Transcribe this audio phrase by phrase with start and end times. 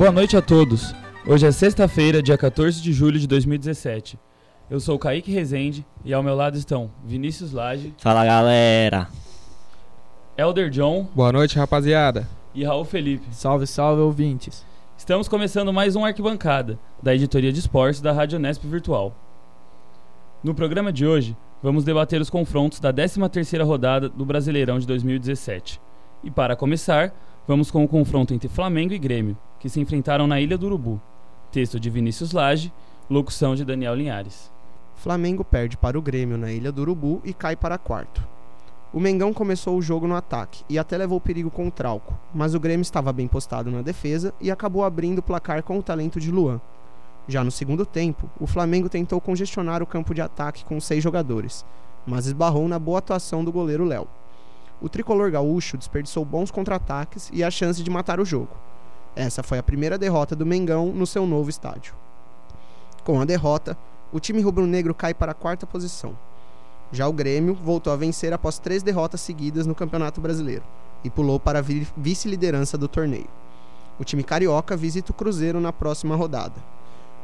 [0.00, 0.94] Boa noite a todos.
[1.26, 4.18] Hoje é sexta-feira, dia 14 de julho de 2017.
[4.70, 9.08] Eu sou o Kaique Rezende e ao meu lado estão Vinícius Lage, Fala galera.
[10.38, 12.26] Elder John Boa noite, rapaziada.
[12.54, 13.26] e Raul Felipe.
[13.30, 14.64] Salve, salve, ouvintes.
[14.96, 19.14] Estamos começando mais um Arquibancada, da editoria de esportes da Rádio Nesp Virtual.
[20.42, 25.78] No programa de hoje, vamos debater os confrontos da 13ª rodada do Brasileirão de 2017.
[26.24, 27.12] E para começar,
[27.46, 31.00] vamos com o confronto entre Flamengo e Grêmio, que se enfrentaram na Ilha do Urubu.
[31.52, 32.72] Texto de Vinícius Lage,
[33.10, 34.50] locução de Daniel Linhares.
[34.96, 38.26] Flamengo perde para o Grêmio na Ilha do Urubu e cai para quarto.
[38.92, 42.54] O Mengão começou o jogo no ataque e até levou perigo com o Trauco, mas
[42.54, 46.18] o Grêmio estava bem postado na defesa e acabou abrindo o placar com o talento
[46.18, 46.60] de Luan.
[47.28, 51.66] Já no segundo tempo, o Flamengo tentou congestionar o campo de ataque com seis jogadores,
[52.06, 54.08] mas esbarrou na boa atuação do goleiro Léo.
[54.80, 58.69] O tricolor gaúcho desperdiçou bons contra-ataques e a chance de matar o jogo.
[59.14, 61.94] Essa foi a primeira derrota do Mengão no seu novo estádio.
[63.04, 63.76] Com a derrota,
[64.12, 66.16] o time rubro-negro cai para a quarta posição.
[66.92, 70.64] Já o Grêmio voltou a vencer após três derrotas seguidas no Campeonato Brasileiro
[71.04, 73.28] e pulou para a vi- vice-liderança do torneio.
[73.98, 76.56] O time carioca visita o Cruzeiro na próxima rodada.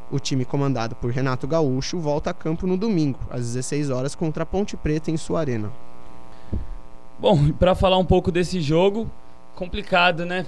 [0.09, 4.43] O time comandado por Renato Gaúcho volta a campo no domingo, às 16 horas, contra
[4.43, 5.71] a Ponte Preta em sua arena.
[7.19, 9.09] Bom, para falar um pouco desse jogo,
[9.55, 10.45] complicado, né?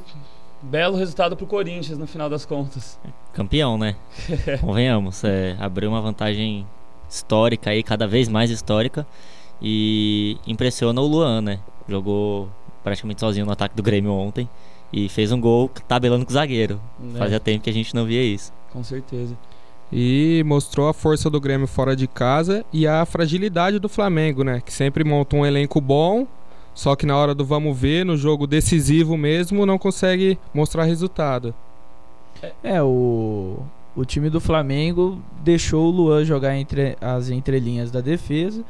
[0.62, 3.00] Belo resultado pro Corinthians no final das contas.
[3.34, 3.96] Campeão, né?
[4.60, 5.24] Convenhamos.
[5.24, 6.66] É, abriu uma vantagem
[7.10, 9.08] histórica aí, cada vez mais histórica.
[9.62, 11.60] E impressiona o Luan, né?
[11.88, 12.50] Jogou
[12.84, 14.50] praticamente sozinho no ataque do Grêmio ontem.
[14.92, 16.80] E fez um gol tabelando com o zagueiro.
[17.00, 17.20] né?
[17.20, 18.52] Fazia tempo que a gente não via isso.
[18.72, 19.38] Com certeza.
[19.92, 24.62] E mostrou a força do Grêmio fora de casa e a fragilidade do Flamengo, né?
[24.64, 26.28] Que sempre monta um elenco bom,
[26.80, 31.54] só que na hora do vamos ver, no jogo decisivo mesmo, não consegue mostrar resultado.
[32.64, 33.58] É, o,
[33.94, 38.64] o time do Flamengo deixou o Luan jogar entre as entrelinhas da defesa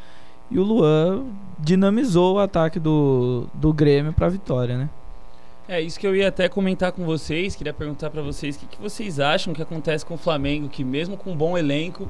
[0.49, 1.23] e o Luan
[1.59, 4.89] dinamizou o ataque do, do Grêmio para a vitória, né?
[5.67, 7.55] É isso que eu ia até comentar com vocês.
[7.55, 10.83] Queria perguntar pra vocês o que, que vocês acham que acontece com o Flamengo, que
[10.83, 12.09] mesmo com um bom elenco,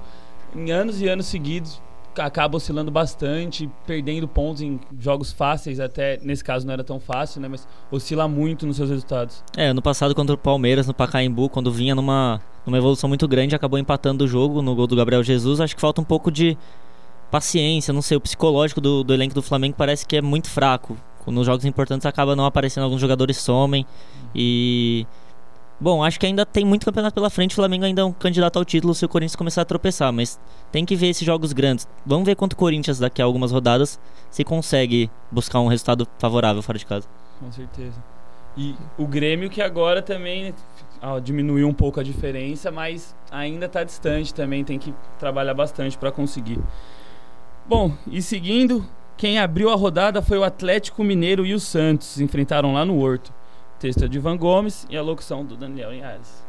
[0.55, 1.81] em anos e anos seguidos
[2.17, 7.41] acaba oscilando bastante, perdendo pontos em jogos fáceis, até nesse caso não era tão fácil,
[7.41, 7.47] né?
[7.47, 9.43] Mas oscila muito nos seus resultados.
[9.55, 13.55] É, ano passado contra o Palmeiras no Pacaembu, quando vinha numa, numa evolução muito grande,
[13.55, 15.61] acabou empatando o jogo no gol do Gabriel Jesus.
[15.61, 16.57] Acho que falta um pouco de
[17.29, 20.97] paciência, não sei, o psicológico do, do elenco do Flamengo parece que é muito fraco.
[21.27, 23.85] Nos jogos importantes acaba não aparecendo, alguns jogadores somem
[24.33, 25.05] e...
[25.81, 28.57] Bom, acho que ainda tem muito campeonato pela frente, o Flamengo ainda é um candidato
[28.59, 30.37] ao título se o Corinthians começar a tropeçar, mas
[30.73, 31.87] tem que ver esses jogos grandes.
[32.05, 33.97] Vamos ver quanto o Corinthians daqui a algumas rodadas
[34.29, 37.07] se consegue buscar um resultado favorável fora de casa.
[37.39, 38.03] Com certeza.
[38.57, 40.53] E o Grêmio que agora também
[41.01, 45.97] ah, diminuiu um pouco a diferença, mas ainda está distante também, tem que trabalhar bastante
[45.97, 46.59] para conseguir.
[47.65, 48.85] Bom, e seguindo,
[49.15, 53.31] quem abriu a rodada foi o Atlético Mineiro e o Santos, enfrentaram lá no Horto.
[53.79, 56.43] Texto é de Ivan Gomes e a locução do Daniel Linhares.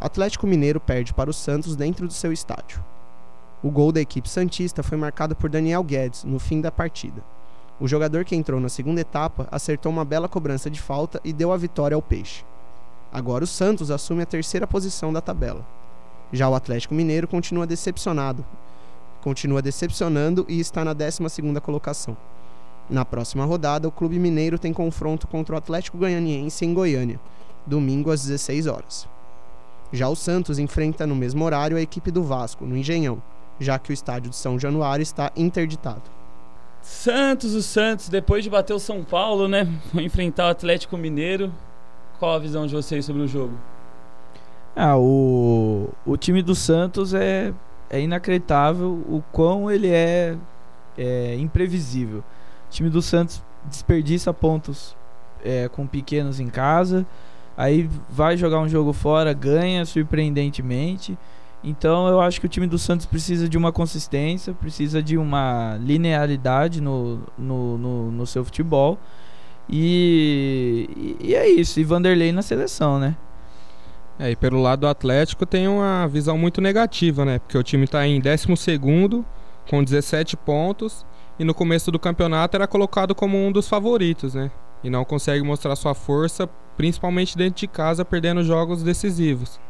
[0.00, 2.84] Atlético Mineiro perde para o Santos dentro do seu estádio.
[3.64, 7.20] O gol da equipe santista foi marcado por Daniel Guedes no fim da partida.
[7.80, 11.52] O jogador que entrou na segunda etapa acertou uma bela cobrança de falta e deu
[11.52, 12.44] a vitória ao Peixe.
[13.12, 15.66] Agora o Santos assume a terceira posição da tabela.
[16.32, 18.46] Já o Atlético Mineiro continua decepcionado,
[19.20, 22.16] continua decepcionando e está na 12ª colocação.
[22.92, 27.18] Na próxima rodada, o Clube Mineiro tem confronto contra o Atlético Goianiense em Goiânia,
[27.66, 29.08] domingo às 16 horas.
[29.90, 33.22] Já o Santos enfrenta no mesmo horário a equipe do Vasco, no Engenhão,
[33.58, 36.02] já que o estádio de São Januário está interditado.
[36.82, 39.66] Santos, o Santos, depois de bater o São Paulo, né?
[39.90, 41.50] Vai enfrentar o Atlético Mineiro.
[42.18, 43.54] Qual a visão de vocês sobre o jogo?
[44.76, 47.54] Ah, o, o time do Santos é,
[47.88, 50.36] é inacreditável o quão ele é,
[50.98, 52.22] é imprevisível.
[52.72, 54.96] Time do Santos desperdiça pontos
[55.44, 57.06] é, com pequenos em casa,
[57.56, 61.16] aí vai jogar um jogo fora, ganha surpreendentemente.
[61.62, 65.78] Então eu acho que o time do Santos precisa de uma consistência, precisa de uma
[65.80, 68.98] linearidade no, no, no, no seu futebol.
[69.68, 73.16] E, e é isso, e Vanderlei na seleção, né?
[74.18, 77.38] É, e pelo lado do Atlético tem uma visão muito negativa, né?
[77.38, 79.24] Porque o time está em 12º
[79.68, 81.04] com 17 pontos
[81.38, 84.50] e no começo do campeonato era colocado como um dos favoritos, né?
[84.84, 89.60] E não consegue mostrar sua força, principalmente dentro de casa, perdendo jogos decisivos.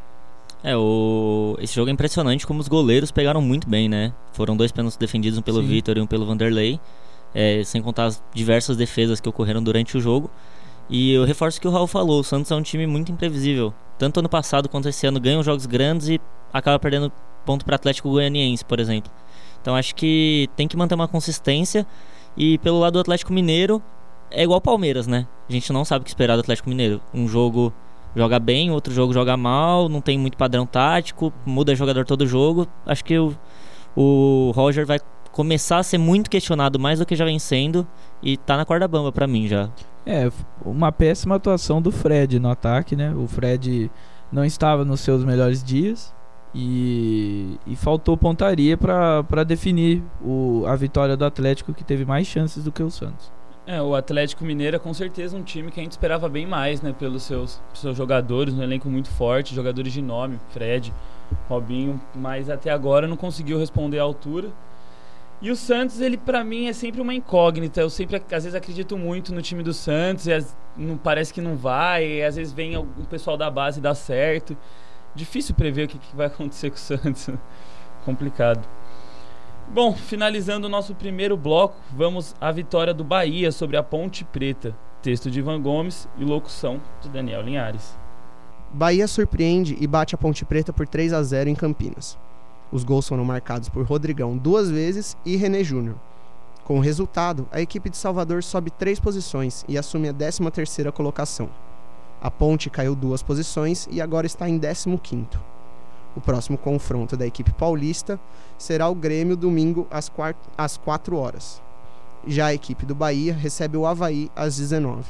[0.64, 1.56] É, o...
[1.60, 4.12] esse jogo é impressionante como os goleiros pegaram muito bem, né?
[4.32, 5.68] Foram dois pênaltis defendidos, um pelo Sim.
[5.68, 6.80] Vitor e um pelo Vanderlei.
[7.34, 10.30] É, sem contar as diversas defesas que ocorreram durante o jogo.
[10.88, 13.72] E eu reforço o que o Raul falou, o Santos é um time muito imprevisível.
[13.98, 16.20] tanto ano passado quanto esse ano, ganham jogos grandes e
[16.52, 17.10] acaba perdendo
[17.46, 19.10] ponto para Atlético Goianiense, por exemplo.
[19.62, 21.86] Então acho que tem que manter uma consistência.
[22.36, 23.80] E pelo lado do Atlético Mineiro,
[24.30, 25.26] é igual Palmeiras, né?
[25.48, 27.00] A gente não sabe o que esperar do Atlético Mineiro.
[27.14, 27.72] Um jogo
[28.16, 32.66] joga bem, outro jogo joga mal, não tem muito padrão tático, muda jogador todo jogo.
[32.84, 33.34] Acho que o,
[33.94, 34.98] o Roger vai
[35.30, 37.86] começar a ser muito questionado mais do que já vem sendo
[38.22, 39.70] e tá na corda bamba para mim já.
[40.04, 40.30] É,
[40.64, 43.14] uma péssima atuação do Fred no ataque, né?
[43.14, 43.90] O Fred
[44.32, 46.12] não estava nos seus melhores dias
[46.54, 52.64] e, e faltou pontaria para definir o, a vitória do Atlético, que teve mais chances
[52.64, 53.32] do que o Santos.
[53.64, 56.82] É, o Atlético Mineiro é com certeza um time que a gente esperava bem mais,
[56.82, 56.92] né?
[56.98, 60.92] Pelos seus, seus jogadores, um elenco muito forte, jogadores de nome, Fred,
[61.48, 64.48] Robinho, mas até agora não conseguiu responder à altura.
[65.40, 67.80] E o Santos, ele para mim é sempre uma incógnita.
[67.80, 71.40] Eu sempre, às vezes, acredito muito no time do Santos e as, não, parece que
[71.40, 72.06] não vai.
[72.06, 74.56] E às vezes vem o pessoal da base e dá certo.
[75.14, 77.28] Difícil prever o que, que vai acontecer com o Santos.
[78.04, 78.66] Complicado.
[79.68, 84.76] Bom, finalizando o nosso primeiro bloco, vamos à vitória do Bahia sobre a Ponte Preta.
[85.00, 87.96] Texto de Ivan Gomes e locução de Daniel Linhares.
[88.72, 92.18] Bahia surpreende e bate a Ponte Preta por 3 a 0 em Campinas.
[92.70, 95.96] Os gols foram marcados por Rodrigão duas vezes e René Júnior.
[96.64, 101.50] Com o resultado, a equipe de Salvador sobe três posições e assume a 13ª colocação.
[102.22, 105.26] A Ponte caiu duas posições e agora está em 15º.
[106.14, 108.20] O próximo confronto da equipe paulista
[108.56, 110.08] será o Grêmio domingo às,
[110.56, 111.60] às 4 horas.
[112.24, 115.02] Já a equipe do Bahia recebe o Havaí às 19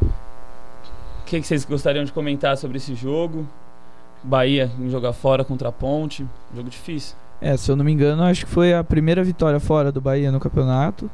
[0.00, 3.44] O que, que vocês gostariam de comentar sobre esse jogo?
[4.22, 6.24] Bahia em jogar fora contra a Ponte.
[6.54, 7.16] Jogo difícil.
[7.40, 10.30] É, se eu não me engano, acho que foi a primeira vitória fora do Bahia
[10.30, 11.10] no campeonato.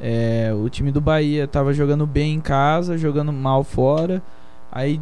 [0.00, 4.22] É, o time do Bahia estava jogando bem em casa, jogando mal fora.
[4.70, 5.00] Aí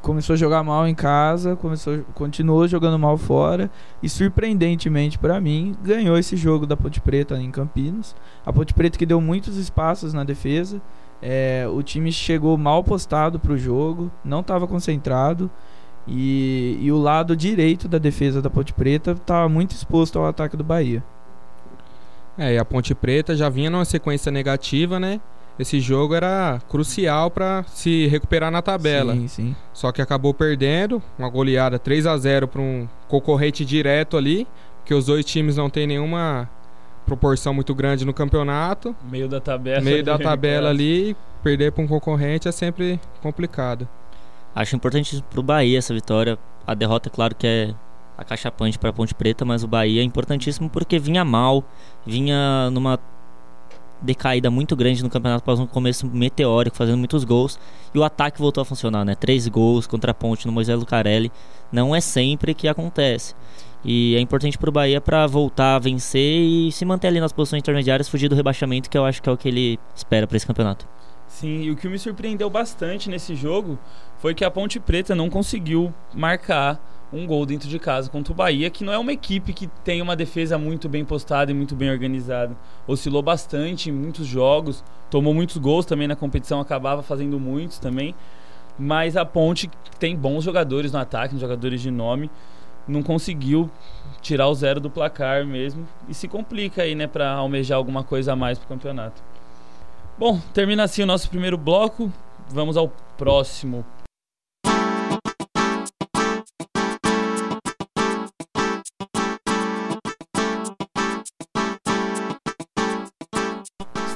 [0.00, 3.70] começou a jogar mal em casa, começou, continuou jogando mal fora
[4.02, 8.14] e surpreendentemente para mim ganhou esse jogo da Ponte Preta em Campinas.
[8.44, 10.82] A Ponte Preta que deu muitos espaços na defesa.
[11.22, 15.48] É, o time chegou mal postado para o jogo, não estava concentrado.
[16.06, 20.56] E, e o lado direito da defesa da Ponte Preta estava muito exposto ao ataque
[20.56, 21.02] do Bahia.
[22.36, 25.20] É, e a Ponte Preta já vinha numa sequência negativa, né?
[25.58, 29.12] Esse jogo era crucial para se recuperar na tabela.
[29.14, 29.56] Sim, sim.
[29.72, 34.46] Só que acabou perdendo, uma goleada 3 a 0 para um concorrente direto ali,
[34.84, 36.48] que os dois times não têm nenhuma
[37.04, 38.96] proporção muito grande no campeonato.
[39.10, 39.80] Meio da tabela.
[39.82, 43.86] Meio da tabela ali, perder para um concorrente é sempre complicado.
[44.54, 46.38] Acho importante para o Bahia essa vitória.
[46.66, 47.74] A derrota, é claro que é
[48.22, 51.64] acachapante para Ponte Preta, mas o Bahia é importantíssimo porque vinha mal,
[52.06, 52.98] vinha numa
[54.02, 57.58] decaída muito grande no campeonato após um começo meteórico, fazendo muitos gols.
[57.94, 59.14] E o ataque voltou a funcionar, né?
[59.14, 61.30] Três gols contra a Ponte no Moisés Lucarelli.
[61.70, 63.34] Não é sempre que acontece.
[63.84, 67.32] E é importante para o Bahia para voltar a vencer e se manter ali nas
[67.32, 70.36] posições intermediárias, fugir do rebaixamento, que eu acho que é o que ele espera para
[70.36, 70.86] esse campeonato.
[71.26, 73.78] Sim, e o que me surpreendeu bastante nesse jogo
[74.18, 76.78] foi que a Ponte Preta não conseguiu marcar
[77.12, 80.00] um gol dentro de casa contra o Bahia, que não é uma equipe que tem
[80.00, 82.56] uma defesa muito bem postada e muito bem organizada.
[82.86, 88.14] Oscilou bastante em muitos jogos, tomou muitos gols também na competição, acabava fazendo muitos também.
[88.78, 92.30] Mas a Ponte tem bons jogadores no ataque, jogadores de nome,
[92.88, 93.70] não conseguiu
[94.20, 98.32] tirar o zero do placar mesmo e se complica aí, né, para almejar alguma coisa
[98.32, 99.22] a mais pro campeonato.
[100.18, 102.10] Bom, termina assim o nosso primeiro bloco.
[102.48, 103.84] Vamos ao próximo.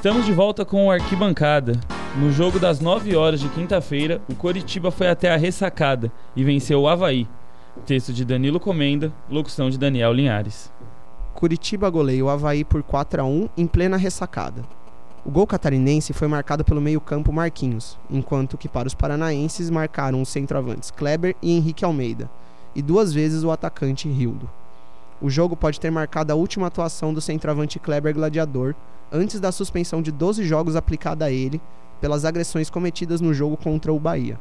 [0.07, 1.77] Estamos de volta com o Arquibancada.
[2.15, 6.79] No jogo das 9 horas de quinta-feira, o Coritiba foi até a ressacada e venceu
[6.79, 7.27] o Havaí.
[7.85, 10.71] Texto de Danilo Comenda, locução de Daniel Linhares.
[11.33, 14.63] Curitiba goleia o Havaí por 4 a 1 em plena ressacada.
[15.25, 20.29] O gol catarinense foi marcado pelo meio-campo Marquinhos, enquanto que para os paranaenses marcaram os
[20.29, 22.29] centroavantes Kleber e Henrique Almeida,
[22.73, 24.49] e duas vezes o atacante Rildo.
[25.19, 28.75] O jogo pode ter marcado a última atuação do centroavante Kleber Gladiador,
[29.11, 31.59] antes da suspensão de 12 jogos aplicada a ele
[31.99, 34.39] pelas agressões cometidas no jogo contra o Bahia.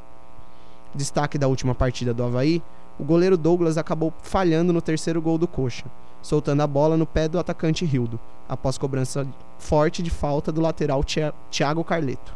[0.95, 2.63] Destaque da última partida do Havaí,
[2.99, 5.87] o goleiro Douglas acabou falhando no terceiro gol do Coxa,
[6.21, 9.27] soltando a bola no pé do atacante Rildo, após cobrança
[9.59, 11.03] forte de falta do lateral
[11.51, 12.35] Thiago Carleto.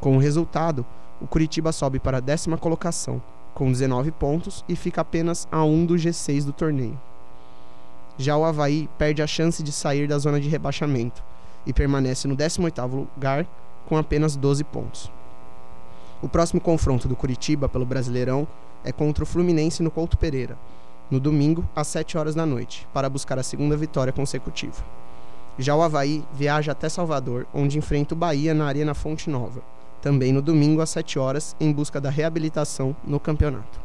[0.00, 0.84] Com o resultado,
[1.20, 3.20] o Curitiba sobe para a décima colocação,
[3.54, 6.98] com 19 pontos e fica apenas a um do G6 do torneio.
[8.16, 11.22] Já o Havaí perde a chance de sair da zona de rebaixamento
[11.66, 13.46] e permanece no 18º lugar
[13.86, 15.10] com apenas 12 pontos.
[16.22, 18.46] O próximo confronto do Curitiba pelo Brasileirão
[18.84, 20.56] é contra o Fluminense no Couto Pereira,
[21.10, 24.82] no domingo, às 7 horas da noite, para buscar a segunda vitória consecutiva.
[25.58, 29.62] Já o Havaí viaja até Salvador, onde enfrenta o Bahia na Arena Fonte Nova,
[30.00, 33.83] também no domingo às 7 horas, em busca da reabilitação no campeonato.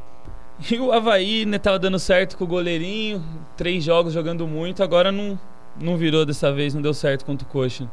[0.69, 3.23] E o Havaí né, tava dando certo com o goleirinho,
[3.55, 5.39] três jogos jogando muito, agora não,
[5.79, 7.89] não virou dessa vez, não deu certo contra o Coxa.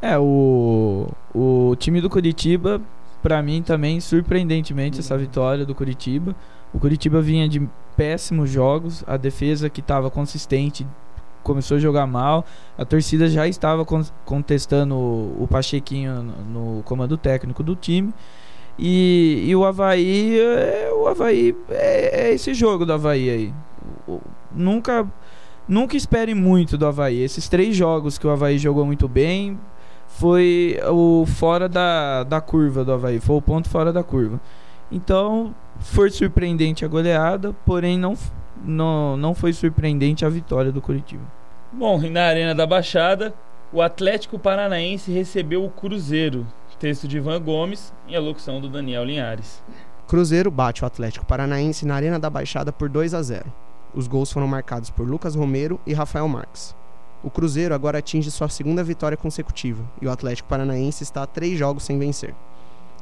[0.00, 2.80] É, o, o time do Curitiba,
[3.22, 6.36] para mim também, surpreendentemente, essa vitória do Curitiba.
[6.74, 10.86] O Curitiba vinha de péssimos jogos, a defesa que estava consistente
[11.42, 12.44] começou a jogar mal,
[12.78, 13.84] a torcida já estava
[14.24, 18.12] contestando o, o Pachequinho no, no comando técnico do time.
[18.78, 23.54] E, e o Havaí, é, o Havaí é, é, esse jogo do Havaí aí.
[24.50, 25.06] Nunca,
[25.68, 27.20] nunca espere muito do Havaí.
[27.20, 29.58] Esses três jogos que o Havaí jogou muito bem
[30.06, 34.40] foi o fora da, da curva do Havaí, foi o ponto fora da curva.
[34.90, 38.14] Então, foi surpreendente a goleada, porém não,
[38.62, 41.22] não, não foi surpreendente a vitória do Curitiba.
[41.72, 43.32] Bom, na Arena da Baixada,
[43.72, 46.46] o Atlético Paranaense recebeu o Cruzeiro.
[46.82, 49.62] Texto de Ivan Gomes e a locução do Daniel Linhares.
[50.08, 53.44] Cruzeiro bate o Atlético Paranaense na Arena da Baixada por 2 a 0.
[53.94, 56.74] Os gols foram marcados por Lucas Romero e Rafael Marques.
[57.22, 61.56] O Cruzeiro agora atinge sua segunda vitória consecutiva e o Atlético Paranaense está a três
[61.56, 62.34] jogos sem vencer.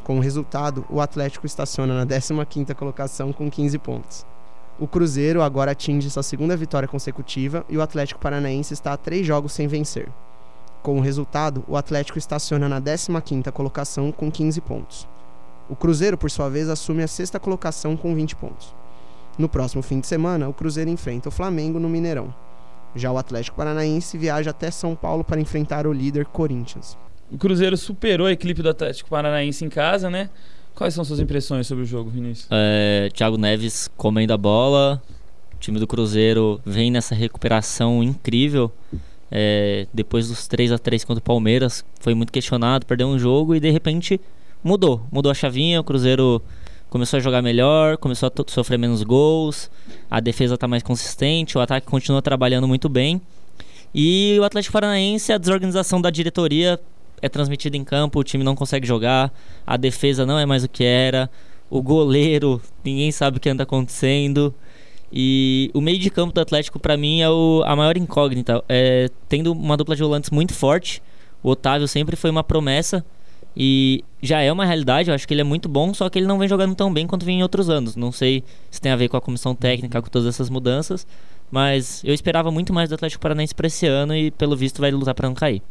[0.04, 4.26] Com o resultado, o Atlético estaciona na 15ª colocação com 15 pontos.
[4.78, 9.26] O Cruzeiro agora atinge sua segunda vitória consecutiva e o Atlético Paranaense está a três
[9.26, 10.10] jogos sem vencer.
[10.82, 15.08] Com o resultado, o Atlético estaciona na 15ª colocação com 15 pontos.
[15.68, 18.74] O Cruzeiro, por sua vez, assume a sexta colocação com 20 pontos.
[19.38, 22.34] No próximo fim de semana, o Cruzeiro enfrenta o Flamengo no Mineirão.
[22.96, 26.96] Já o Atlético Paranaense viaja até São Paulo para enfrentar o líder Corinthians.
[27.30, 30.30] O Cruzeiro superou a equipe do Atlético Paranaense em casa, né?
[30.74, 32.48] Quais são suas impressões sobre o jogo, Vinícius?
[32.50, 35.00] É, Thiago Neves comendo a bola.
[35.54, 38.72] O time do Cruzeiro vem nessa recuperação incrível
[39.30, 43.54] é, depois dos 3 a 3 contra o Palmeiras, foi muito questionado, perdeu um jogo
[43.54, 44.20] e de repente
[44.62, 45.06] mudou.
[45.10, 46.42] Mudou a chavinha, o Cruzeiro
[46.88, 49.70] começou a jogar melhor, começou a sofrer menos gols,
[50.10, 53.20] a defesa está mais consistente, o ataque continua trabalhando muito bem.
[53.94, 56.80] E o Atlético Paranaense, a desorganização da diretoria
[57.22, 59.32] é transmitida em campo, o time não consegue jogar,
[59.66, 61.30] a defesa não é mais o que era,
[61.68, 64.52] o goleiro, ninguém sabe o que anda acontecendo.
[65.12, 68.62] E o meio de campo do Atlético, para mim, é o, a maior incógnita.
[68.68, 71.02] É, tendo uma dupla de volantes muito forte,
[71.42, 73.04] o Otávio sempre foi uma promessa
[73.56, 75.10] e já é uma realidade.
[75.10, 77.06] Eu acho que ele é muito bom, só que ele não vem jogando tão bem
[77.06, 77.96] quanto vinha em outros anos.
[77.96, 81.06] Não sei se tem a ver com a comissão técnica, com todas essas mudanças,
[81.50, 84.90] mas eu esperava muito mais do Atlético Paranaense para esse ano e, pelo visto, vai
[84.92, 85.62] lutar para não cair.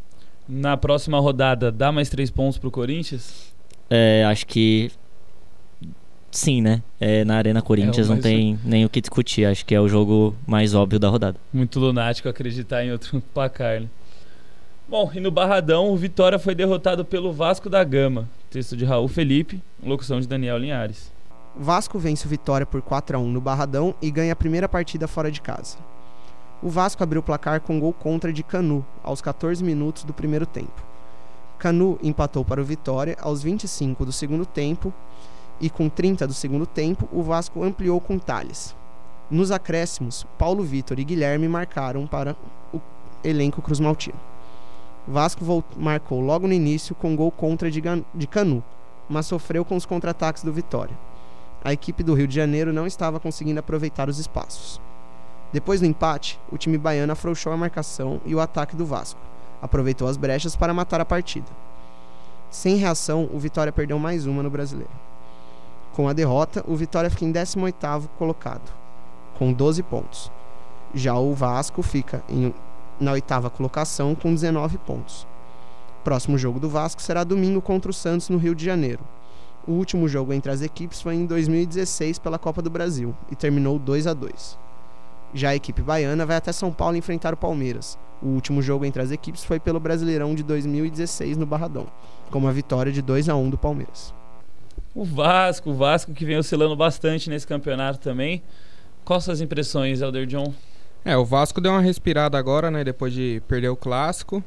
[0.46, 3.54] Na próxima rodada, dá mais três pontos pro Corinthians?
[3.88, 4.90] É, acho que
[6.30, 6.82] sim, né?
[7.00, 9.44] É, na Arena Corinthians é, não tem nem o que discutir.
[9.44, 11.36] Acho que é o jogo mais óbvio da rodada.
[11.52, 13.88] Muito lunático acreditar em outro placar, né?
[14.88, 18.28] Bom, e no Barradão, o Vitória foi derrotado pelo Vasco da Gama.
[18.50, 21.12] Texto de Raul Felipe, locução de Daniel Linhares.
[21.56, 25.06] Vasco vence o Vitória por 4 a 1 no Barradão e ganha a primeira partida
[25.06, 25.78] fora de casa.
[26.60, 30.44] O Vasco abriu o placar com gol contra de Canu, aos 14 minutos do primeiro
[30.44, 30.82] tempo.
[31.58, 34.92] Canu empatou para o Vitória aos 25 do segundo tempo
[35.60, 38.74] e com 30 do segundo tempo, o Vasco ampliou com Thales.
[39.30, 42.36] Nos acréscimos, Paulo Vitor e Guilherme marcaram para
[42.72, 42.80] o
[43.22, 44.18] elenco Cruz Maltino.
[45.06, 45.44] Vasco
[45.76, 47.82] marcou logo no início com gol contra de,
[48.14, 48.62] de Canu,
[49.08, 50.96] mas sofreu com os contra-ataques do Vitória.
[51.62, 54.80] A equipe do Rio de Janeiro não estava conseguindo aproveitar os espaços.
[55.52, 59.20] Depois do empate, o time baiano afrouxou a marcação e o ataque do Vasco.
[59.60, 61.48] Aproveitou as brechas para matar a partida.
[62.50, 65.09] Sem reação, o Vitória perdeu mais uma no Brasileiro.
[65.92, 68.72] Com a derrota, o Vitória fica em 18º colocado,
[69.36, 70.30] com 12 pontos.
[70.94, 72.54] Já o Vasco fica em,
[73.00, 75.26] na oitava colocação com 19 pontos.
[76.04, 79.00] Próximo jogo do Vasco será domingo contra o Santos no Rio de Janeiro.
[79.66, 83.78] O último jogo entre as equipes foi em 2016 pela Copa do Brasil e terminou
[83.78, 84.58] 2 a 2.
[85.34, 87.98] Já a equipe baiana vai até São Paulo enfrentar o Palmeiras.
[88.22, 91.86] O último jogo entre as equipes foi pelo Brasileirão de 2016 no Barradão,
[92.30, 94.19] com uma vitória de 2 a 1 do Palmeiras.
[94.92, 98.42] O Vasco, o Vasco que vem oscilando bastante nesse campeonato também.
[99.04, 100.52] Quais suas impressões, Elder John?
[101.04, 102.82] É, o Vasco deu uma respirada agora, né?
[102.82, 104.42] Depois de perder o clássico.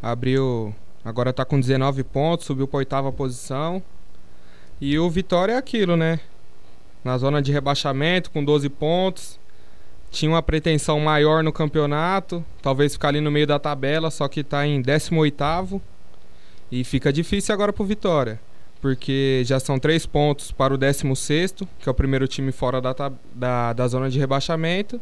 [0.00, 0.72] Abriu.
[1.04, 3.82] Agora tá com 19 pontos, subiu pra oitava posição.
[4.80, 6.20] E o Vitória é aquilo, né?
[7.02, 9.38] Na zona de rebaixamento, com 12 pontos.
[10.12, 12.44] Tinha uma pretensão maior no campeonato.
[12.62, 15.82] Talvez ficar ali no meio da tabela, só que tá em 18.
[16.70, 18.38] E fica difícil agora pro Vitória
[18.82, 22.92] porque já são três pontos para o 16, que é o primeiro time fora da,
[23.32, 25.00] da, da zona de rebaixamento.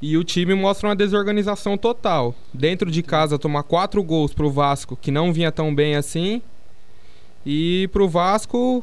[0.00, 2.34] E o time mostra uma desorganização total.
[2.52, 6.40] Dentro de casa, tomar quatro gols para o Vasco, que não vinha tão bem assim.
[7.44, 8.82] E para o Vasco,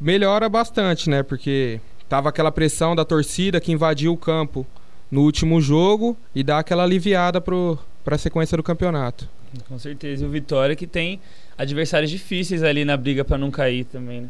[0.00, 1.22] melhora bastante, né?
[1.22, 4.66] Porque tava aquela pressão da torcida que invadiu o campo
[5.08, 9.28] no último jogo e dá aquela aliviada para a sequência do campeonato.
[9.68, 10.24] Com certeza.
[10.24, 11.20] E o Vitória que tem
[11.56, 14.28] adversários difíceis ali na briga para não cair também, né?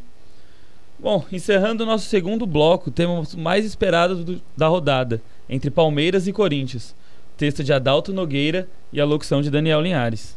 [0.99, 6.33] Bom, encerrando o nosso segundo bloco, temos mais esperado do, da rodada, entre Palmeiras e
[6.33, 6.95] Corinthians.
[7.37, 10.37] Texto de Adalto Nogueira e a locução de Daniel Linhares.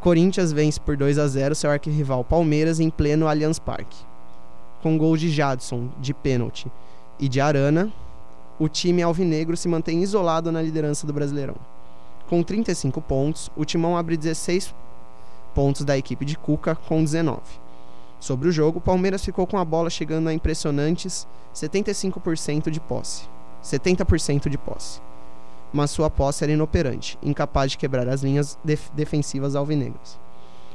[0.00, 3.96] Corinthians vence por 2 a 0 seu arquirrival Palmeiras em pleno Allianz Parque.
[4.82, 6.70] Com gol de Jadson, de pênalti,
[7.18, 7.90] e de Arana,
[8.58, 11.56] o time alvinegro se mantém isolado na liderança do Brasileirão.
[12.28, 14.74] Com 35 pontos, o Timão abre 16
[15.54, 17.40] pontos da equipe de Cuca com 19.
[18.18, 23.28] Sobre o jogo, o Palmeiras ficou com a bola chegando a impressionantes 75% de posse.
[23.62, 25.00] 70% de posse.
[25.72, 30.18] Mas sua posse era inoperante, incapaz de quebrar as linhas def defensivas alvinegras.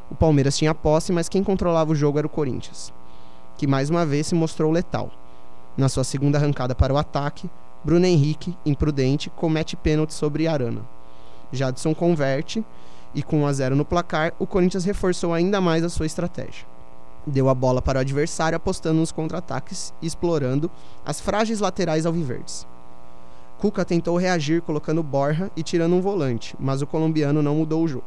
[0.09, 2.91] O Palmeiras tinha posse, mas quem controlava o jogo era o Corinthians,
[3.57, 5.11] que mais uma vez se mostrou letal.
[5.77, 7.49] Na sua segunda arrancada para o ataque,
[7.83, 10.81] Bruno Henrique, imprudente, comete pênalti sobre Arana.
[11.51, 12.65] Jadson converte
[13.13, 16.65] e com 1 a 0 no placar, o Corinthians reforçou ainda mais a sua estratégia.
[17.25, 20.69] Deu a bola para o adversário apostando nos contra-ataques e explorando
[21.05, 22.65] as frágeis laterais alviverdes.
[23.59, 27.87] Cuca tentou reagir colocando Borja e tirando um volante, mas o colombiano não mudou o
[27.87, 28.05] jogo.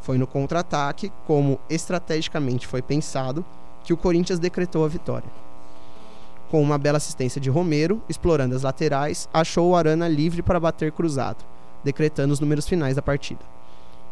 [0.00, 3.44] Foi no contra-ataque, como estrategicamente foi pensado,
[3.82, 5.28] que o Corinthians decretou a vitória.
[6.50, 10.92] Com uma bela assistência de Romero, explorando as laterais, achou o Arana livre para bater
[10.92, 11.44] cruzado,
[11.84, 13.40] decretando os números finais da partida.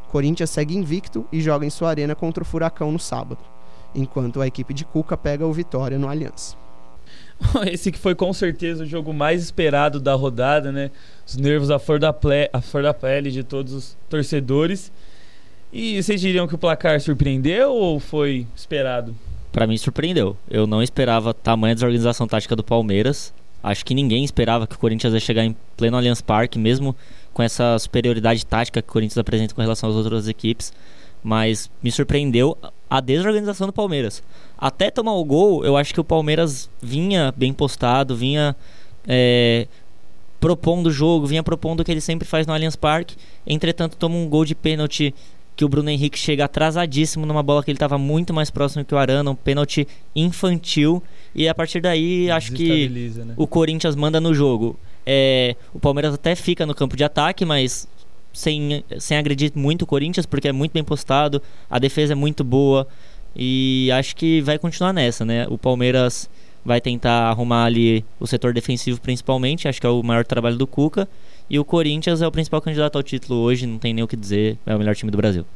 [0.08, 3.40] Corinthians segue invicto e joga em sua arena contra o Furacão no sábado,
[3.94, 6.56] enquanto a equipe de Cuca pega o Vitória no Allianz.
[7.70, 10.90] Esse que foi com certeza o jogo mais esperado da rodada, né?
[11.26, 14.90] Os nervos à flor da, ple, à flor da pele de todos os torcedores.
[15.72, 19.14] E vocês diriam que o placar surpreendeu ou foi esperado?
[19.52, 20.36] Para mim surpreendeu.
[20.50, 23.32] Eu não esperava tamanha desorganização tática do Palmeiras.
[23.62, 26.94] Acho que ninguém esperava que o Corinthians ia chegar em pleno Allianz Parque, mesmo
[27.38, 30.72] com essa superioridade tática que o Corinthians apresenta com relação às outras equipes,
[31.22, 32.58] mas me surpreendeu
[32.90, 34.24] a desorganização do Palmeiras.
[34.58, 38.56] Até tomar o gol, eu acho que o Palmeiras vinha bem postado, vinha
[39.06, 39.68] é,
[40.40, 43.14] propondo o jogo, vinha propondo o que ele sempre faz no Allianz Parque.
[43.46, 45.14] Entretanto, toma um gol de pênalti
[45.54, 48.96] que o Bruno Henrique chega atrasadíssimo numa bola que ele estava muito mais próximo que
[48.96, 51.00] o Arana, um pênalti infantil.
[51.32, 53.34] E a partir daí, acho que né?
[53.36, 54.76] o Corinthians manda no jogo.
[55.10, 57.88] É, o Palmeiras até fica no campo de ataque, mas
[58.30, 61.40] sem, sem agredir muito o Corinthians, porque é muito bem postado,
[61.70, 62.86] a defesa é muito boa
[63.34, 65.46] e acho que vai continuar nessa, né?
[65.48, 66.28] O Palmeiras
[66.62, 70.66] vai tentar arrumar ali o setor defensivo principalmente, acho que é o maior trabalho do
[70.66, 71.08] Cuca.
[71.48, 74.16] E o Corinthians é o principal candidato ao título hoje, não tem nem o que
[74.16, 75.46] dizer, é o melhor time do Brasil.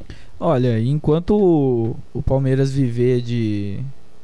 [0.40, 3.80] Olha, enquanto o, Palmeiras viver de,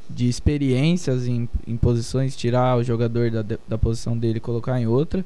[0.08, 4.86] de experiências em, em posições, tirar o jogador da, da posição dele e colocar em
[4.86, 5.24] outra,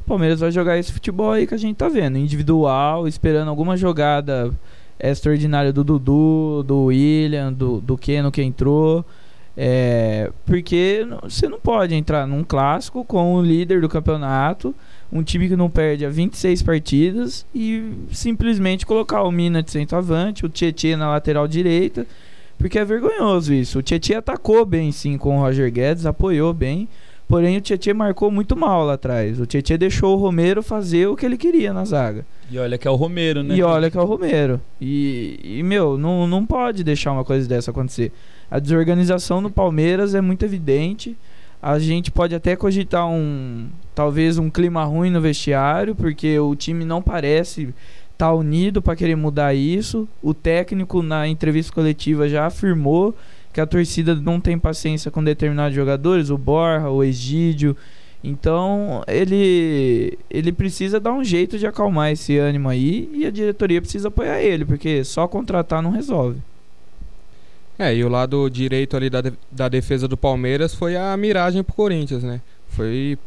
[0.00, 3.76] o Palmeiras vai jogar esse futebol aí que a gente tá vendo, individual, esperando alguma
[3.76, 4.52] jogada
[4.98, 9.04] extraordinária do Dudu, do William, do, do Keno que entrou.
[9.56, 14.74] É, porque você não pode entrar num clássico com o líder do campeonato,
[15.12, 20.44] um time que não perde a 26 partidas e simplesmente colocar o Mina de centroavante,
[20.44, 22.04] o Tietchan na lateral direita
[22.64, 23.80] porque é vergonhoso isso.
[23.80, 26.88] O Tietchan atacou bem sim com o Roger Guedes, apoiou bem.
[27.28, 29.38] Porém, o Tietchan marcou muito mal lá atrás.
[29.38, 32.24] O Tietchan deixou o Romero fazer o que ele queria na zaga.
[32.50, 33.54] E olha que é o Romero, né?
[33.54, 34.58] E olha que é o Romero.
[34.80, 38.10] E, e meu, não, não pode deixar uma coisa dessa acontecer.
[38.50, 41.18] A desorganização no Palmeiras é muito evidente.
[41.60, 43.68] A gente pode até cogitar um.
[43.94, 47.74] Talvez um clima ruim no vestiário, porque o time não parece
[48.24, 50.08] tá unido para querer mudar isso.
[50.22, 53.14] O técnico na entrevista coletiva já afirmou
[53.52, 57.76] que a torcida não tem paciência com determinados jogadores, o Borja, o Egídio.
[58.22, 63.82] Então, ele ele precisa dar um jeito de acalmar esse ânimo aí e a diretoria
[63.82, 66.38] precisa apoiar ele, porque só contratar não resolve.
[67.78, 71.74] É, e o lado direito ali da, da defesa do Palmeiras foi a miragem pro
[71.74, 72.40] Corinthians, né?
[72.68, 73.18] Foi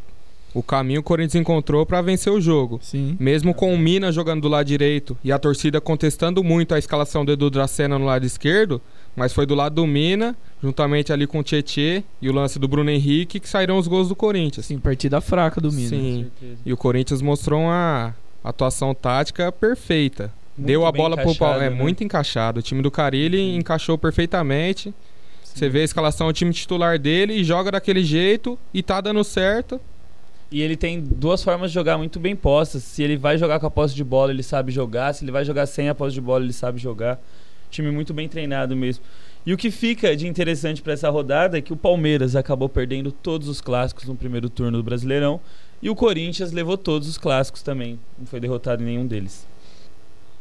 [0.58, 2.80] o caminho o Corinthians encontrou para vencer o jogo.
[2.82, 3.16] Sim.
[3.20, 7.24] Mesmo com o Mina jogando do lado direito e a torcida contestando muito a escalação
[7.24, 8.82] do Edu Dracena no lado esquerdo,
[9.16, 12.68] mas foi do lado do Mina, juntamente ali com o Tietê e o lance do
[12.68, 14.66] Bruno Henrique, que saíram os gols do Corinthians.
[14.66, 15.90] Sim, partida fraca do Mina.
[15.90, 16.32] Sim.
[16.66, 20.34] E o Corinthians mostrou uma atuação tática perfeita.
[20.58, 21.68] Deu a bola pro Palmeiras.
[21.68, 21.84] É né?
[21.84, 22.62] muito encaixado.
[22.62, 24.92] O time do Carilli encaixou perfeitamente.
[25.44, 29.24] Você vê a escalação, o time titular dele e joga daquele jeito e tá dando
[29.24, 29.80] certo.
[30.50, 32.84] E ele tem duas formas de jogar muito bem postas.
[32.84, 35.14] Se ele vai jogar com a posse de bola, ele sabe jogar.
[35.14, 37.20] Se ele vai jogar sem a posse de bola, ele sabe jogar.
[37.70, 39.04] Time muito bem treinado mesmo.
[39.46, 43.12] E o que fica de interessante para essa rodada é que o Palmeiras acabou perdendo
[43.12, 45.40] todos os clássicos no primeiro turno do Brasileirão
[45.82, 49.48] e o Corinthians levou todos os clássicos também, não foi derrotado em nenhum deles.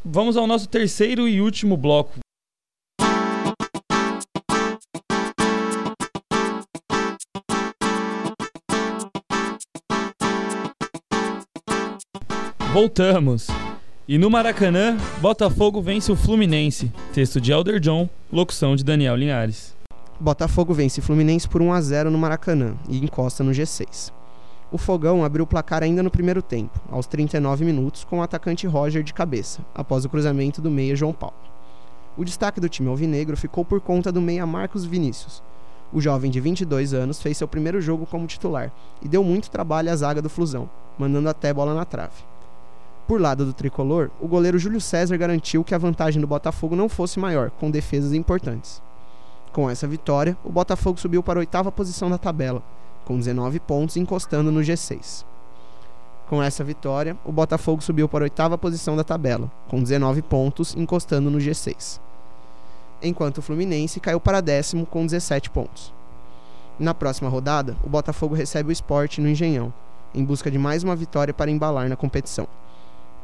[0.04, 2.25] Vamos ao nosso terceiro e último bloco.
[12.76, 13.46] Voltamos.
[14.06, 16.92] E no Maracanã, Botafogo vence o Fluminense.
[17.14, 19.74] Texto de Elder John, locução de Daniel Linhares.
[20.20, 24.12] Botafogo vence Fluminense por 1 a 0 no Maracanã e encosta no G6.
[24.70, 28.66] O Fogão abriu o placar ainda no primeiro tempo, aos 39 minutos, com o atacante
[28.66, 31.34] Roger de cabeça, após o cruzamento do meia João Paulo.
[32.14, 35.42] O destaque do time alvinegro ficou por conta do meia Marcos Vinícius.
[35.90, 39.90] O jovem de 22 anos fez seu primeiro jogo como titular e deu muito trabalho
[39.90, 42.35] à zaga do Flusão, mandando até bola na trave.
[43.06, 46.88] Por lado do tricolor, o goleiro Júlio César garantiu que a vantagem do Botafogo não
[46.88, 48.82] fosse maior, com defesas importantes.
[49.52, 52.62] Com essa vitória, o Botafogo subiu para a oitava posição da tabela,
[53.04, 55.24] com 19 pontos, encostando no G6.
[56.28, 60.74] Com essa vitória, o Botafogo subiu para a oitava posição da tabela, com 19 pontos,
[60.74, 62.00] encostando no G6.
[63.00, 65.94] Enquanto o Fluminense caiu para décimo com 17 pontos.
[66.76, 69.72] Na próxima rodada, o Botafogo recebe o Sport no Engenhão,
[70.12, 72.48] em busca de mais uma vitória para embalar na competição.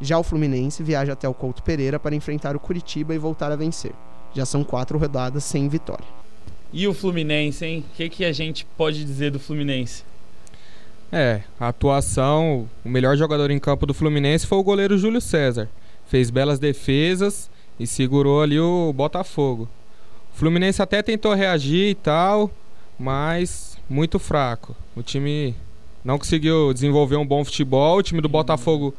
[0.02, 3.56] Já o Fluminense viaja até o Couto Pereira para enfrentar o Curitiba e voltar a
[3.56, 3.92] vencer.
[4.34, 6.04] Já são quatro rodadas sem vitória.
[6.72, 7.84] E o Fluminense, hein?
[7.88, 10.02] O que, que a gente pode dizer do Fluminense?
[11.12, 15.68] É, a atuação, o melhor jogador em campo do Fluminense foi o goleiro Júlio César.
[16.08, 19.68] Fez belas defesas e segurou ali o Botafogo.
[20.34, 22.50] O Fluminense até tentou reagir e tal,
[22.98, 24.74] mas muito fraco.
[24.96, 25.54] O time
[26.04, 27.98] não conseguiu desenvolver um bom futebol.
[27.98, 28.92] O time do Botafogo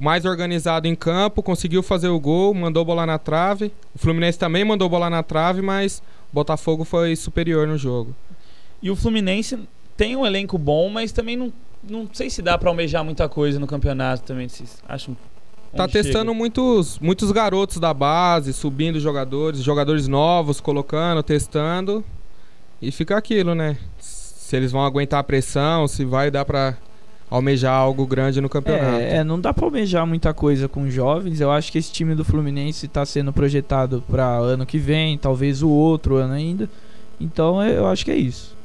[0.00, 3.72] mais organizado em campo, conseguiu fazer o gol, mandou bola na trave.
[3.94, 8.14] O Fluminense também mandou bola na trave, mas o Botafogo foi superior no jogo.
[8.82, 9.58] E o Fluminense
[9.96, 11.52] tem um elenco bom, mas também não,
[11.88, 14.48] não sei se dá pra almejar muita coisa no campeonato também.
[14.48, 15.16] Vocês acham?
[15.76, 16.34] Tá testando chega?
[16.34, 22.04] muitos, muitos garotos da base, subindo jogadores, jogadores novos, colocando, testando.
[22.82, 23.76] E fica aquilo, né?
[23.98, 26.76] Se eles vão aguentar a pressão, se vai dar pra
[27.30, 28.96] almejar algo grande no campeonato.
[28.96, 31.40] É, é, não dá pra almejar muita coisa com jovens.
[31.40, 35.62] Eu acho que esse time do Fluminense tá sendo projetado pra ano que vem, talvez
[35.62, 36.68] o outro ano ainda.
[37.20, 38.56] Então é, eu acho que é isso.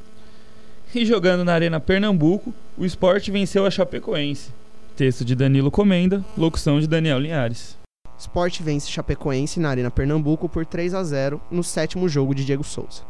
[0.93, 4.49] E jogando na Arena Pernambuco, o Sport venceu a Chapecoense.
[4.95, 7.77] Texto de Danilo Comenda, locução de Daniel Linhares.
[8.17, 12.63] Sport vence Chapecoense na Arena Pernambuco por 3 a 0 no sétimo jogo de Diego
[12.63, 13.01] Souza.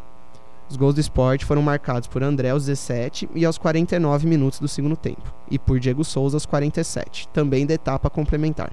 [0.70, 4.68] Os gols do Sport foram marcados por André aos 17 e aos 49 minutos do
[4.68, 8.72] segundo tempo, e por Diego Souza aos 47, também da etapa complementar.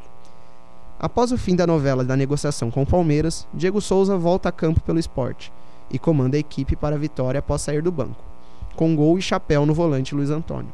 [0.99, 4.81] Após o fim da novela da negociação com o Palmeiras, Diego Souza volta a campo
[4.81, 5.49] pelo Sport
[5.91, 8.25] e comanda a equipe para a vitória após sair do banco,
[8.75, 10.73] com gol e chapéu no volante Luiz Antônio.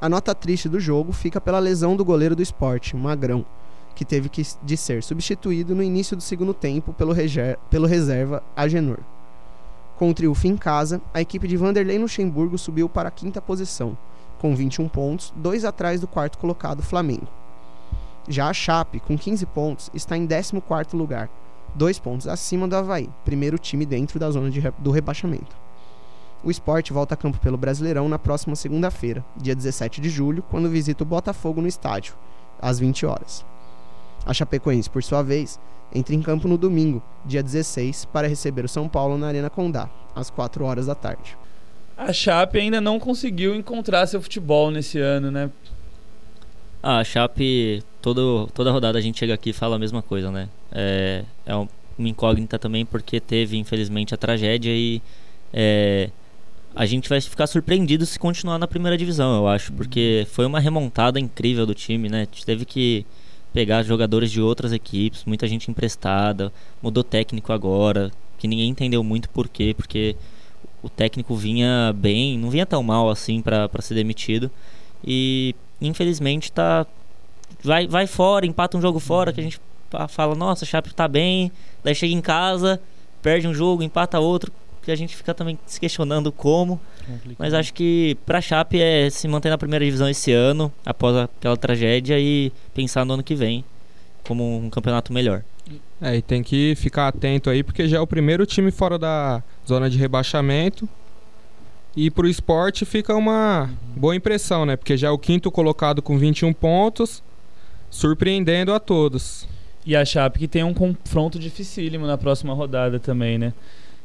[0.00, 3.44] A nota triste do jogo fica pela lesão do goleiro do Sport, Magrão,
[3.94, 7.14] que teve que de ser substituído no início do segundo tempo pelo,
[7.70, 8.98] pelo reserva Agenor.
[9.98, 13.98] Com o triunfo em casa, a equipe de Vanderlei Luxemburgo subiu para a quinta posição,
[14.38, 17.26] com 21 pontos, dois atrás do quarto colocado Flamengo.
[18.28, 21.28] Já a Chape, com 15 pontos, está em 14º lugar,
[21.74, 25.56] dois pontos acima do Havaí, primeiro time dentro da zona re- do rebaixamento.
[26.44, 30.68] O esporte volta a campo pelo Brasileirão na próxima segunda-feira, dia 17 de julho, quando
[30.70, 32.14] visita o Botafogo no estádio,
[32.62, 33.44] às 20 horas.
[34.28, 35.58] A Chapecoense, por sua vez,
[35.94, 39.88] entra em campo no domingo, dia 16, para receber o São Paulo na Arena Condá,
[40.14, 41.34] às 4 horas da tarde.
[41.96, 45.50] A Chape ainda não conseguiu encontrar seu futebol nesse ano, né?
[46.82, 50.30] Ah, a Chape, todo, toda rodada a gente chega aqui e fala a mesma coisa,
[50.30, 50.48] né?
[50.70, 51.66] É, é um-
[51.98, 55.00] uma incógnita também porque teve, infelizmente, a tragédia e
[55.54, 56.10] é,
[56.76, 60.60] a gente vai ficar surpreendido se continuar na primeira divisão, eu acho, porque foi uma
[60.60, 62.18] remontada incrível do time, né?
[62.18, 63.06] A gente teve que
[63.52, 69.28] pegar jogadores de outras equipes, muita gente emprestada, mudou técnico agora, que ninguém entendeu muito
[69.30, 70.16] por quê, porque
[70.82, 74.50] o técnico vinha bem, não vinha tão mal assim pra ser demitido.
[75.04, 76.86] E infelizmente tá
[77.62, 79.60] vai vai fora, empata um jogo fora que a gente
[80.08, 81.50] fala, nossa, Chape tá bem,
[81.82, 82.80] daí chega em casa,
[83.22, 84.52] perde um jogo, empata outro,
[84.88, 86.80] que a gente fica também se questionando como,
[87.38, 91.58] mas acho que pra Chape é se manter na primeira divisão esse ano, após aquela
[91.58, 93.62] tragédia e pensar no ano que vem.
[94.24, 95.42] como um campeonato melhor.
[96.00, 99.42] É, e tem que ficar atento aí, porque já é o primeiro time fora da
[99.66, 100.88] zona de rebaixamento.
[101.96, 104.76] E pro esporte fica uma boa impressão, né?
[104.76, 107.22] Porque já é o quinto colocado com 21 pontos,
[107.90, 109.48] surpreendendo a todos.
[109.84, 113.52] E a Chape que tem um confronto dificílimo na próxima rodada também, né?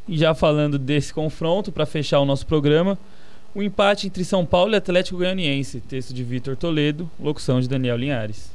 [0.08, 2.98] E já falando desse confronto, para fechar o nosso programa,
[3.56, 5.80] o empate entre São Paulo e Atlético Goianiense.
[5.80, 8.52] Texto de Vitor Toledo, locução de Daniel Linhares.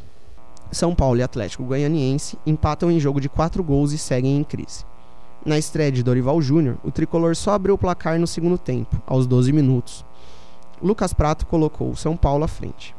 [0.70, 4.84] São Paulo e Atlético Goianiense empatam em jogo de 4 gols e seguem em crise.
[5.46, 9.26] Na estreia de Dorival Júnior, o tricolor só abriu o placar no segundo tempo, aos
[9.26, 10.04] 12 minutos.
[10.82, 12.94] Lucas Prato colocou o São Paulo à frente.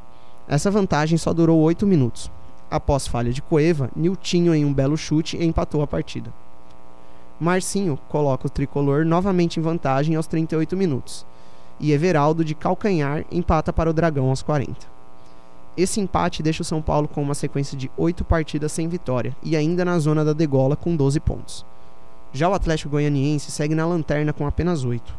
[0.47, 2.31] Essa vantagem só durou 8 minutos.
[2.71, 6.33] Após falha de Coeva, Niltinho em um belo chute empatou a partida.
[7.39, 11.25] Marcinho coloca o tricolor novamente em vantagem aos 38 minutos.
[11.79, 14.75] E Everaldo de calcanhar empata para o Dragão aos 40.
[15.77, 19.55] Esse empate deixa o São Paulo com uma sequência de 8 partidas sem vitória e
[19.55, 21.65] ainda na zona da degola com 12 pontos.
[22.33, 25.17] Já o Atlético Goianiense segue na lanterna com apenas 8.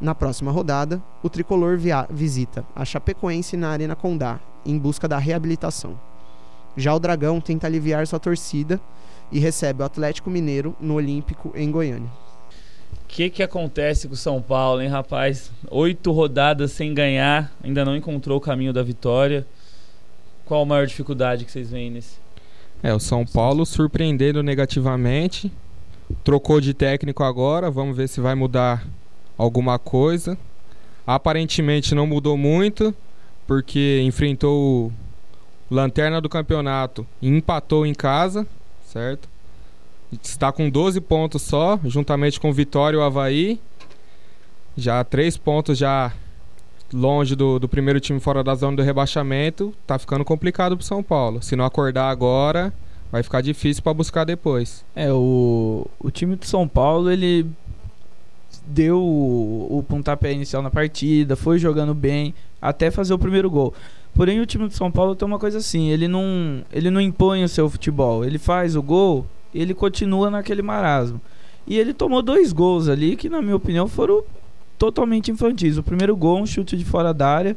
[0.00, 1.76] Na próxima rodada, o tricolor
[2.08, 5.98] visita a Chapecoense na Arena Condá, em busca da reabilitação.
[6.76, 8.80] Já o Dragão tenta aliviar sua torcida
[9.30, 12.10] e recebe o Atlético Mineiro no Olímpico em Goiânia.
[13.04, 15.50] O que, que acontece com o São Paulo, hein, rapaz?
[15.70, 19.46] Oito rodadas sem ganhar, ainda não encontrou o caminho da vitória.
[20.44, 22.18] Qual a maior dificuldade que vocês veem nesse?
[22.82, 25.52] É, o São Paulo surpreendendo negativamente,
[26.24, 28.86] Trocou de técnico agora, vamos ver se vai mudar
[29.38, 30.36] alguma coisa.
[31.06, 32.94] Aparentemente não mudou muito,
[33.46, 34.92] porque enfrentou o
[35.70, 38.46] lanterna do campeonato e empatou em casa,
[38.90, 39.28] certo?
[40.22, 43.60] Está com 12 pontos só, juntamente com Vitória e o Havaí.
[44.76, 46.12] Já três pontos já
[46.92, 49.72] longe do, do primeiro time fora da zona do rebaixamento.
[49.86, 51.40] Tá ficando complicado pro São Paulo.
[51.42, 52.72] Se não acordar agora,
[53.12, 54.84] vai ficar difícil para buscar depois.
[54.96, 57.46] É, o, o time do São Paulo, ele
[58.66, 63.74] deu o, o pontapé inicial na partida, foi jogando bem, até fazer o primeiro gol.
[64.20, 67.42] Porém, o time do São Paulo tem uma coisa assim, ele não, ele não impõe
[67.42, 71.18] o seu futebol, ele faz o gol, ele continua naquele marasmo.
[71.66, 74.22] E ele tomou dois gols ali que, na minha opinião, foram
[74.78, 75.78] totalmente infantis.
[75.78, 77.56] O primeiro gol, um chute de fora da área,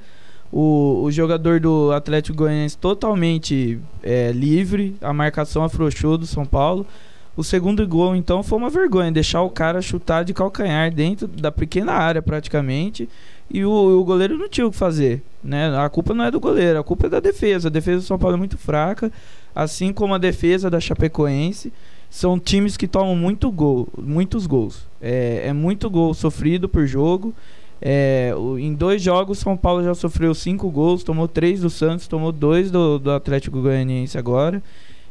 [0.49, 6.87] o, o jogador do Atlético Goianiense totalmente é, livre, a marcação afrouxou do São Paulo.
[7.35, 11.51] O segundo gol, então, foi uma vergonha, deixar o cara chutar de calcanhar dentro da
[11.51, 13.09] pequena área, praticamente.
[13.49, 15.77] E o, o, goleiro não tinha o que fazer, né?
[15.77, 17.67] A culpa não é do goleiro, a culpa é da defesa.
[17.67, 19.11] A defesa do São Paulo é muito fraca,
[19.53, 21.71] assim como a defesa da Chapecoense.
[22.09, 24.85] São times que tomam muito gol, muitos gols.
[25.01, 27.33] É, é muito gol sofrido por jogo.
[27.81, 32.31] É, em dois jogos, São Paulo já sofreu cinco gols, tomou três do Santos, tomou
[32.31, 34.63] dois do, do Atlético Goianiense agora.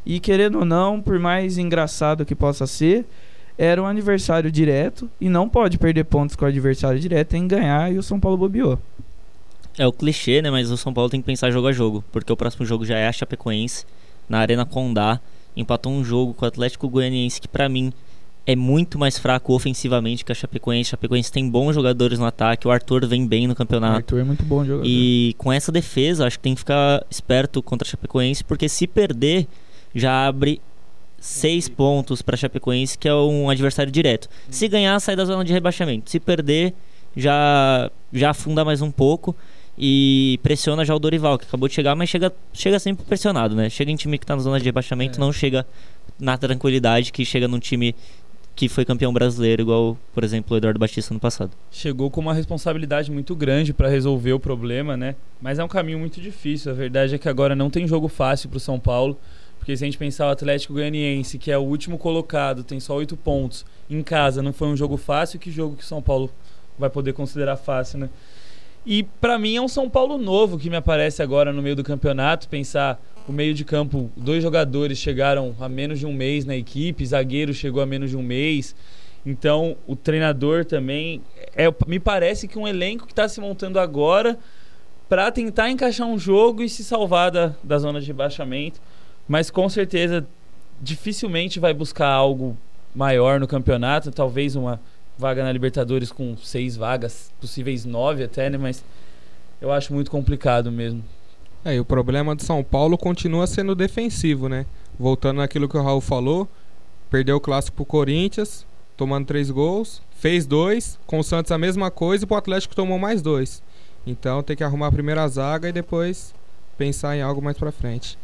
[0.07, 3.05] E querendo ou não, por mais engraçado que possa ser,
[3.63, 7.55] era um adversário direto e não pode perder pontos com o adversário direto, tem que
[7.55, 8.77] ganhar e o São Paulo bobeou.
[9.79, 10.51] É o clichê, né?
[10.51, 12.99] Mas o São Paulo tem que pensar jogo a jogo, porque o próximo jogo já
[12.99, 13.87] é a Chapecoense,
[14.29, 15.21] na Arena Condá.
[15.57, 17.93] Empatou um jogo com o Atlético Goianiense que, para mim,
[18.45, 20.89] é muito mais fraco ofensivamente que a Chapecoense.
[20.89, 23.95] A Chapecoense tem bons jogadores no ataque, o Arthur vem bem no campeonato.
[23.95, 24.85] O Arthur é muito bom jogador.
[24.85, 28.89] E com essa defesa, acho que tem que ficar esperto contra a Chapecoense, porque se
[28.89, 29.47] perder,
[29.95, 30.61] já abre
[31.23, 34.29] seis pontos para Chapecoense, que é um adversário direto.
[34.51, 36.11] Se ganhar, sai da zona de rebaixamento.
[36.11, 36.75] Se perder,
[37.17, 39.35] já, já afunda mais um pouco
[39.79, 43.71] e pressiona já o Dorival, que acabou de chegar, mas chega, chega sempre pressionado, né?
[43.71, 45.21] Chega em time que está na zona de rebaixamento, é.
[45.21, 45.65] não chega
[46.19, 47.95] na tranquilidade que chega num time
[48.57, 51.53] que foi campeão brasileiro, igual, por exemplo, o Eduardo Batista no passado.
[51.71, 55.15] Chegou com uma responsabilidade muito grande para resolver o problema, né?
[55.41, 56.73] Mas é um caminho muito difícil.
[56.73, 59.17] A verdade é que agora não tem jogo fácil para o São Paulo,
[59.63, 62.97] porque se a gente pensar o Atlético Goianiense, que é o último colocado, tem só
[62.97, 66.29] oito pontos, em casa não foi um jogo fácil, que jogo que São Paulo
[66.77, 68.11] vai poder considerar fácil, né?
[68.85, 71.85] E para mim é um São Paulo novo que me aparece agora no meio do
[71.85, 76.57] campeonato, pensar o meio de campo, dois jogadores chegaram a menos de um mês na
[76.57, 78.75] equipe, zagueiro chegou a menos de um mês.
[79.25, 81.23] Então, o treinador também.
[81.55, 84.37] É, me parece que um elenco que está se montando agora
[85.09, 88.81] para tentar encaixar um jogo e se salvar da, da zona de rebaixamento.
[89.33, 90.27] Mas com certeza,
[90.79, 92.55] dificilmente vai buscar algo
[92.95, 94.11] maior no campeonato.
[94.11, 94.79] Talvez uma
[95.17, 98.59] vaga na Libertadores com seis vagas, possíveis nove até, né?
[98.59, 98.85] Mas
[99.59, 101.03] eu acho muito complicado mesmo.
[101.65, 104.67] É, e o problema de São Paulo continua sendo defensivo, né?
[104.99, 106.47] Voltando naquilo que o Raul falou,
[107.09, 108.67] perdeu o clássico pro Corinthians,
[108.99, 112.99] tomando três gols, fez dois, com o Santos a mesma coisa e o Atlético tomou
[112.99, 113.63] mais dois.
[114.07, 116.35] Então tem que arrumar a primeira zaga e depois
[116.77, 118.19] pensar em algo mais pra frente.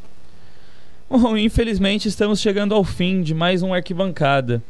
[1.11, 4.63] Bom, infelizmente estamos chegando ao fim de mais um Arquibancada.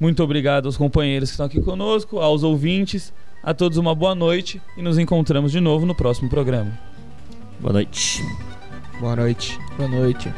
[0.00, 4.60] Muito obrigado aos companheiros que estão aqui conosco, aos ouvintes, a todos uma boa noite
[4.74, 6.72] e nos encontramos de novo no próximo programa.
[7.60, 8.22] Boa noite.
[9.00, 9.58] Boa noite.
[9.76, 10.32] Boa noite.